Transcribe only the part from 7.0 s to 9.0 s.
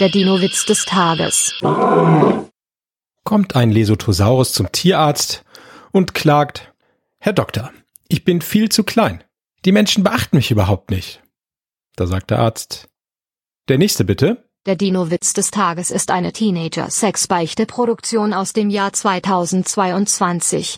Herr Doktor, ich bin viel zu